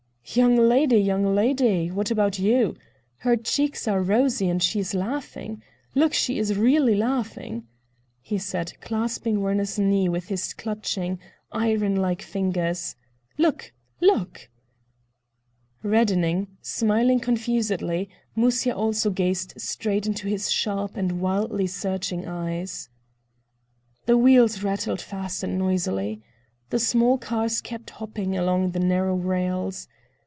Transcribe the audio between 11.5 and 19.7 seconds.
iron like fingers. "Look, look!" Reddening, smiling confusedly, Musya also gazed